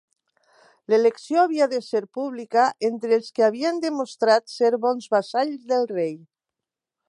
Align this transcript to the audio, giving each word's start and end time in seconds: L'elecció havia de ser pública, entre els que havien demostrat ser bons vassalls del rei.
L'elecció 0.93 1.41
havia 1.41 1.67
de 1.73 1.81
ser 1.87 2.01
pública, 2.19 2.63
entre 2.89 3.13
els 3.19 3.29
que 3.37 3.45
havien 3.49 3.77
demostrat 3.87 4.53
ser 4.57 4.75
bons 4.89 5.09
vassalls 5.17 5.71
del 5.75 5.91
rei. 5.97 6.21